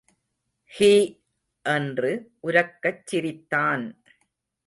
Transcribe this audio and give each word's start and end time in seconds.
He!... 0.71 0.89
என்று 1.65 2.11
உரக்கச் 2.43 3.03
சிரித்தான். 3.05 3.85